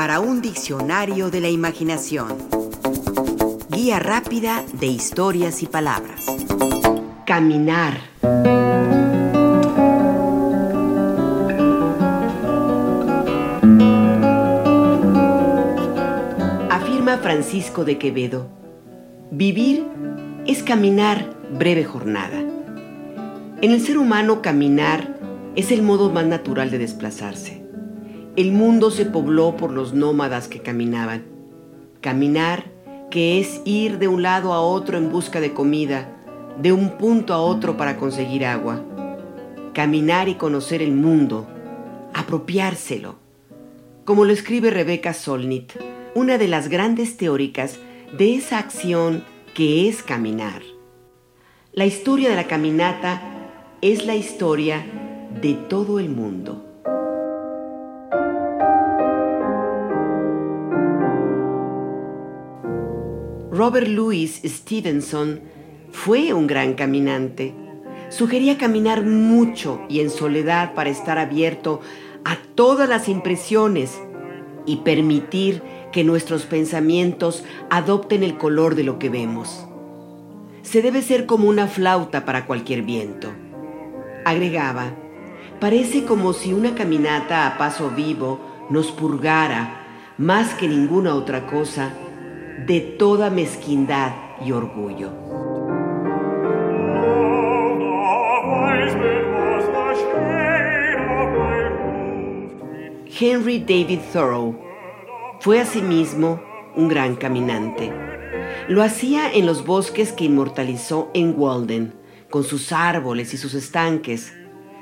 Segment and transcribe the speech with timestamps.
[0.00, 2.38] para un diccionario de la imaginación.
[3.68, 6.24] Guía rápida de historias y palabras.
[7.26, 8.00] Caminar.
[16.70, 18.48] Afirma Francisco de Quevedo.
[19.30, 19.84] Vivir
[20.46, 22.38] es caminar breve jornada.
[23.60, 25.18] En el ser humano caminar
[25.56, 27.59] es el modo más natural de desplazarse.
[28.36, 31.24] El mundo se pobló por los nómadas que caminaban.
[32.00, 32.70] Caminar,
[33.10, 36.16] que es ir de un lado a otro en busca de comida,
[36.62, 38.84] de un punto a otro para conseguir agua.
[39.74, 41.48] Caminar y conocer el mundo,
[42.14, 43.16] apropiárselo.
[44.04, 45.72] Como lo escribe Rebecca Solnit,
[46.14, 47.80] una de las grandes teóricas
[48.16, 50.62] de esa acción que es caminar.
[51.72, 53.22] La historia de la caminata
[53.82, 54.84] es la historia
[55.42, 56.69] de todo el mundo.
[63.60, 65.42] Robert Louis Stevenson
[65.92, 67.54] fue un gran caminante.
[68.08, 71.82] Sugería caminar mucho y en soledad para estar abierto
[72.24, 74.00] a todas las impresiones
[74.64, 79.66] y permitir que nuestros pensamientos adopten el color de lo que vemos.
[80.62, 83.28] Se debe ser como una flauta para cualquier viento.
[84.24, 84.94] Agregaba,
[85.60, 91.92] parece como si una caminata a paso vivo nos purgara, más que ninguna otra cosa,
[92.66, 94.12] de toda mezquindad
[94.44, 95.10] y orgullo.
[103.18, 104.58] Henry David Thoreau
[105.40, 106.40] fue asimismo
[106.76, 107.92] un gran caminante.
[108.68, 111.94] Lo hacía en los bosques que inmortalizó en Walden,
[112.30, 114.32] con sus árboles y sus estanques,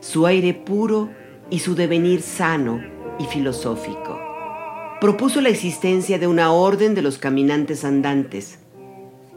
[0.00, 1.10] su aire puro
[1.50, 2.80] y su devenir sano
[3.18, 4.31] y filosófico
[5.02, 8.60] propuso la existencia de una orden de los caminantes andantes.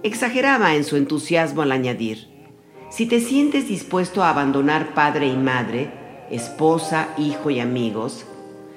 [0.04, 2.28] Exageraba en su entusiasmo al añadir,
[2.92, 5.90] si te sientes dispuesto a abandonar padre y madre,
[6.30, 8.28] esposa, hijo y amigos,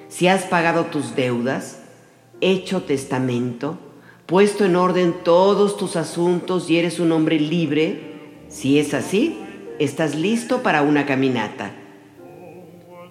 [0.09, 1.82] si has pagado tus deudas,
[2.41, 3.78] hecho testamento,
[4.25, 9.38] puesto en orden todos tus asuntos y eres un hombre libre, si es así,
[9.78, 11.71] estás listo para una caminata.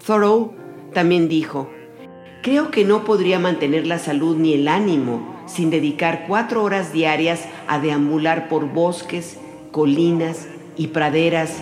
[0.03, 0.55] Thoreau
[0.95, 1.69] también dijo,
[2.47, 7.43] Creo que no podría mantener la salud ni el ánimo sin dedicar cuatro horas diarias
[7.67, 9.37] a deambular por bosques,
[9.71, 10.47] colinas
[10.77, 11.61] y praderas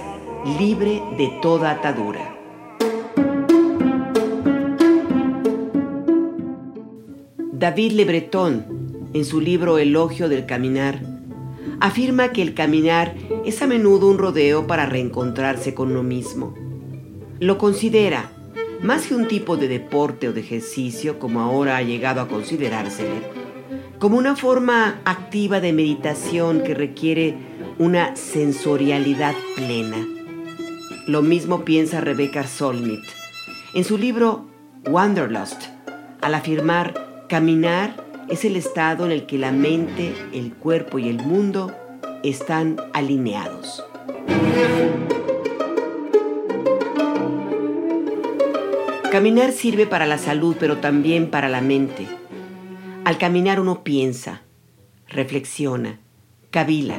[0.60, 2.38] libre de toda atadura.
[7.52, 11.02] David Le Breton, en su libro Elogio del Caminar,
[11.80, 16.54] afirma que el caminar es a menudo un rodeo para reencontrarse con uno mismo.
[17.40, 18.35] Lo considera
[18.82, 23.22] más que un tipo de deporte o de ejercicio como ahora ha llegado a considerársele,
[24.00, 27.36] como una forma activa de meditación que requiere
[27.78, 29.98] una sensorialidad plena.
[31.08, 33.04] Lo mismo piensa Rebecca Solnit
[33.74, 34.48] en su libro
[34.88, 35.64] Wanderlust,
[36.22, 41.18] al afirmar caminar es el estado en el que la mente, el cuerpo y el
[41.18, 41.72] mundo
[42.24, 43.84] están alineados.
[49.16, 52.06] Caminar sirve para la salud, pero también para la mente.
[53.06, 54.42] Al caminar uno piensa,
[55.08, 56.02] reflexiona,
[56.52, 56.98] cavila.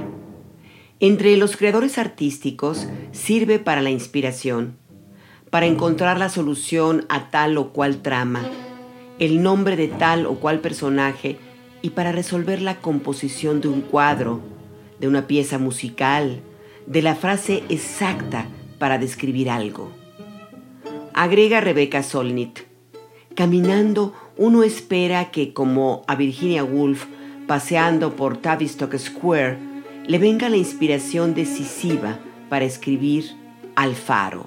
[0.99, 4.79] Entre los creadores artísticos sirve para la inspiración,
[5.51, 8.49] para encontrar la solución a tal o cual trama,
[9.19, 11.37] el nombre de tal o cual personaje
[11.83, 14.41] y para resolver la composición de un cuadro,
[14.99, 16.41] de una pieza musical,
[16.87, 18.47] de la frase exacta
[18.79, 20.06] para describir algo.
[21.19, 22.59] Agrega Rebecca Solnit.
[23.35, 27.07] Caminando, uno espera que, como a Virginia Woolf,
[27.47, 29.57] paseando por Tavistock Square,
[30.07, 32.19] le venga la inspiración decisiva
[32.51, 33.25] para escribir
[33.77, 34.47] Al faro.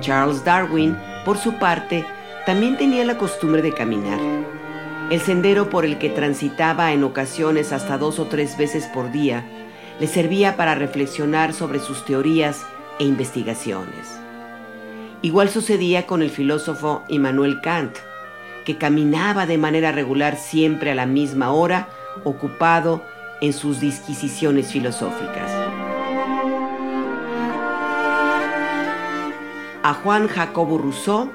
[0.00, 2.06] Charles Darwin, por su parte,
[2.46, 4.20] también tenía la costumbre de caminar.
[5.10, 9.44] El sendero por el que transitaba en ocasiones hasta dos o tres veces por día
[10.00, 12.64] le servía para reflexionar sobre sus teorías
[12.98, 14.18] e investigaciones.
[15.22, 17.96] Igual sucedía con el filósofo Immanuel Kant,
[18.64, 21.88] que caminaba de manera regular siempre a la misma hora,
[22.24, 23.04] ocupado
[23.40, 25.50] en sus disquisiciones filosóficas.
[29.84, 31.30] A Juan Jacobo Rousseau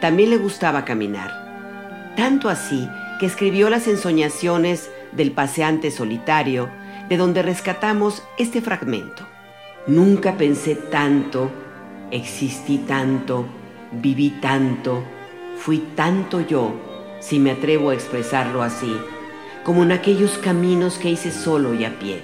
[0.00, 6.68] también le gustaba caminar, tanto así que escribió las ensoñaciones del paseante solitario
[7.08, 9.26] de donde rescatamos este fragmento.
[9.86, 11.50] Nunca pensé tanto
[12.10, 13.44] Existí tanto,
[13.92, 15.02] viví tanto,
[15.58, 16.72] fui tanto yo,
[17.20, 18.96] si me atrevo a expresarlo así,
[19.62, 22.22] como en aquellos caminos que hice solo y a pie.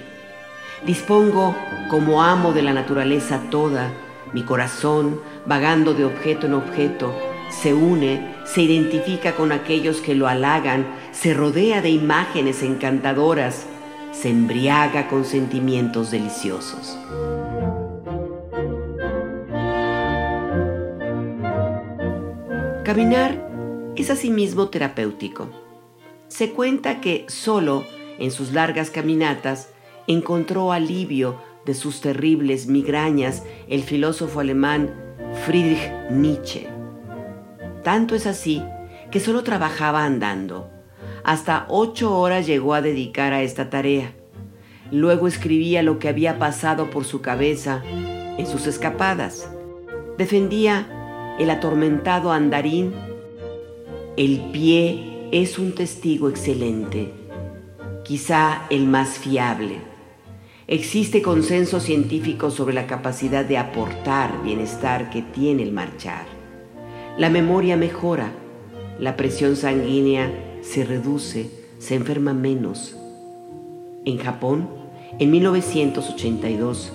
[0.87, 1.55] Dispongo
[1.91, 3.91] como amo de la naturaleza toda,
[4.33, 7.13] mi corazón, vagando de objeto en objeto,
[7.51, 13.67] se une, se identifica con aquellos que lo halagan, se rodea de imágenes encantadoras,
[14.21, 16.97] se embriaga con sentimientos deliciosos.
[22.83, 25.49] Caminar es asimismo terapéutico.
[26.27, 27.85] Se cuenta que solo
[28.17, 29.69] en sus largas caminatas
[30.07, 34.93] encontró alivio de sus terribles migrañas el filósofo alemán
[35.45, 36.69] Friedrich Nietzsche.
[37.83, 38.63] Tanto es así
[39.11, 40.74] que solo trabajaba andando.
[41.25, 44.13] Hasta ocho horas llegó a dedicar a esta tarea.
[44.91, 47.81] Luego escribía lo que había pasado por su cabeza
[48.37, 49.49] en sus escapadas.
[50.19, 52.93] Defendía el atormentado andarín,
[54.17, 57.11] el pie es un testigo excelente,
[58.03, 59.79] quizá el más fiable.
[60.67, 66.27] Existe consenso científico sobre la capacidad de aportar bienestar que tiene el marchar.
[67.17, 68.29] La memoria mejora,
[68.99, 70.31] la presión sanguínea
[70.65, 72.95] se reduce, se enferma menos.
[74.03, 74.67] En Japón,
[75.19, 76.91] en 1982,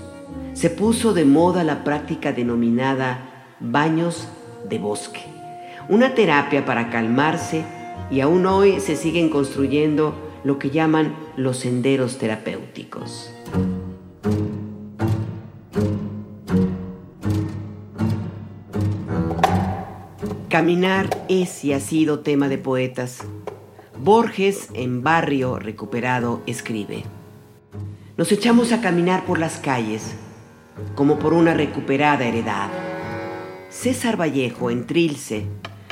[0.52, 4.28] se puso de moda la práctica denominada baños
[4.68, 5.20] de bosque,
[5.88, 7.64] una terapia para calmarse
[8.10, 10.14] y aún hoy se siguen construyendo
[10.44, 13.30] lo que llaman los senderos terapéuticos.
[20.48, 23.24] Caminar es y ha sido tema de poetas.
[24.02, 27.04] Borges, en Barrio Recuperado, escribe,
[28.16, 30.14] Nos echamos a caminar por las calles,
[30.94, 32.70] como por una recuperada heredad.
[33.68, 35.44] César Vallejo en Trilce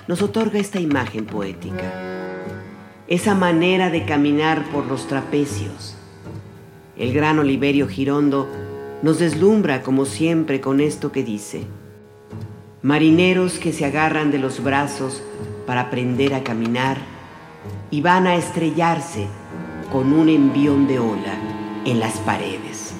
[0.06, 1.92] nos otorga esta imagen poética,
[3.08, 5.94] esa manera de caminar por los trapecios.
[6.96, 8.48] El gran Oliverio Girondo
[9.02, 11.66] nos deslumbra como siempre con esto que dice,
[12.80, 15.22] marineros que se agarran de los brazos
[15.66, 17.17] para aprender a caminar
[17.90, 19.26] y van a estrellarse
[19.90, 21.34] con un envión de ola
[21.84, 22.94] en las paredes.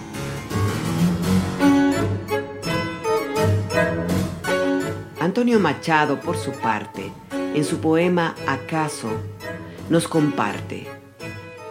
[5.21, 7.13] Antonio Machado, por su parte,
[7.55, 9.11] en su poema Acaso,
[9.91, 10.87] nos comparte.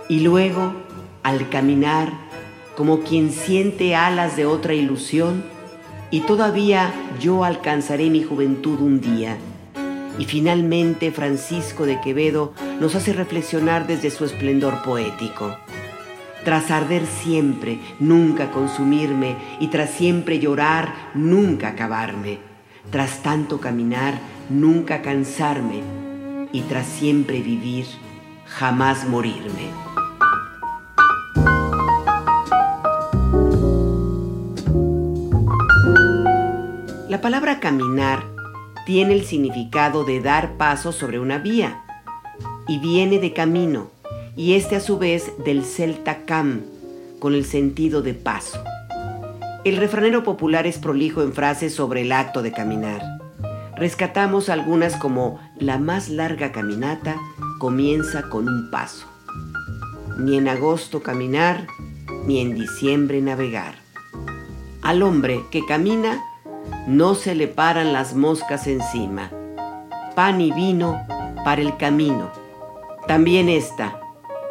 [0.09, 0.73] Y luego,
[1.23, 2.13] al caminar,
[2.75, 5.43] como quien siente alas de otra ilusión,
[6.11, 9.37] y todavía yo alcanzaré mi juventud un día.
[10.19, 15.57] Y finalmente Francisco de Quevedo nos hace reflexionar desde su esplendor poético.
[16.43, 22.47] Tras arder siempre, nunca consumirme, y tras siempre llorar, nunca acabarme
[22.91, 24.19] tras tanto caminar,
[24.49, 25.81] nunca cansarme
[26.51, 27.85] y tras siempre vivir,
[28.45, 29.69] jamás morirme.
[37.09, 38.23] La palabra caminar
[38.85, 41.83] tiene el significado de dar paso sobre una vía
[42.67, 43.89] y viene de camino
[44.35, 46.61] y este a su vez del celta cam
[47.19, 48.63] con el sentido de paso.
[49.65, 53.01] El refranero popular es prolijo en frases sobre el acto de caminar.
[53.75, 57.17] Rescatamos algunas como la más larga caminata
[57.59, 59.07] comienza con un paso.
[60.17, 61.67] Ni en agosto caminar,
[62.25, 63.75] ni en diciembre navegar.
[64.81, 66.23] Al hombre que camina
[66.87, 69.31] no se le paran las moscas encima.
[70.15, 71.05] Pan y vino
[71.43, 72.46] para el camino.
[73.07, 74.01] También esta,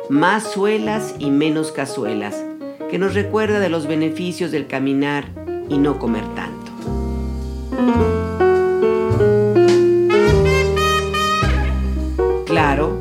[0.08, 2.42] más suelas y menos cazuelas
[2.90, 5.28] que nos recuerda de los beneficios del caminar
[5.68, 6.72] y no comer tanto.
[12.46, 12.96] Claro,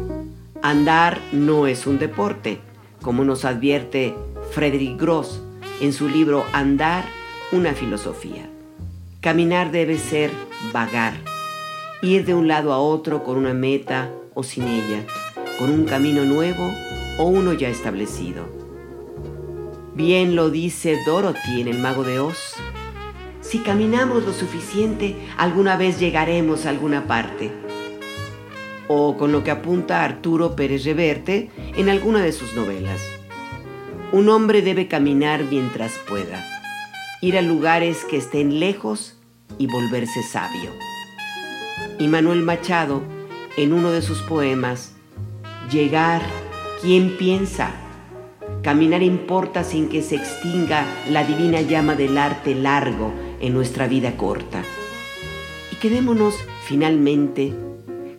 [0.62, 2.60] andar no es un deporte,
[3.02, 4.14] como nos advierte
[4.52, 5.42] Frederick Gross
[5.80, 7.06] en su libro Andar,
[7.54, 8.50] una filosofía.
[9.22, 10.32] Caminar debe ser
[10.74, 11.14] vagar,
[12.02, 15.06] ir de un lado a otro con una meta o sin ella,
[15.58, 16.72] con un camino nuevo
[17.18, 18.46] o uno ya establecido.
[19.96, 22.56] Bien lo dice Dorothy en El Mago de Oz.
[23.40, 27.52] Si caminamos lo suficiente, alguna vez llegaremos a alguna parte.
[28.88, 33.02] O con lo que apunta Arturo Pérez Reverte en alguna de sus novelas.
[34.12, 36.44] Un hombre debe caminar mientras pueda,
[37.22, 39.18] ir a lugares que estén lejos
[39.58, 40.72] y volverse sabio.
[42.00, 43.02] Y Manuel Machado,
[43.58, 44.95] en uno de sus poemas,
[45.72, 46.22] Llegar,
[46.82, 47.72] ¿quién piensa?
[48.62, 54.16] Caminar importa sin que se extinga la divina llama del arte largo en nuestra vida
[54.16, 54.62] corta.
[55.72, 57.54] Y quedémonos finalmente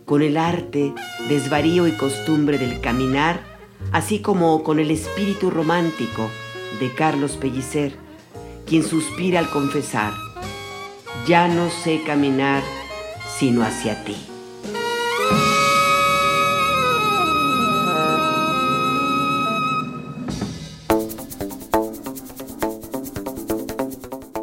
[0.03, 0.93] con el arte,
[1.29, 3.39] desvarío y costumbre del caminar,
[3.93, 6.29] así como con el espíritu romántico
[6.81, 7.95] de Carlos Pellicer,
[8.65, 10.11] quien suspira al confesar,
[11.25, 12.61] ya no sé caminar
[13.37, 14.26] sino hacia ti.